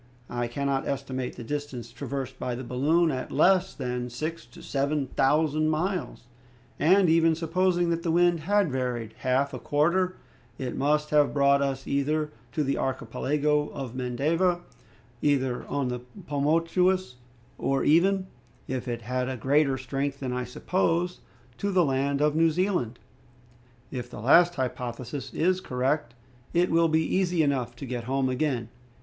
[0.31, 5.05] I cannot estimate the distance traversed by the balloon at less than six to seven
[5.05, 6.23] thousand miles,
[6.79, 10.17] and, even supposing that the wind had varied half a quarter,
[10.57, 14.61] it must have brought us either to the archipelago of Mendava,
[15.21, 17.17] either on the Pomotous,
[17.59, 18.25] or even,
[18.67, 21.19] if it had a greater strength than I suppose,
[21.59, 22.97] to the land of New Zealand.
[23.91, 26.15] If the last hypothesis is correct,
[26.55, 28.69] it will be easy enough to get home again.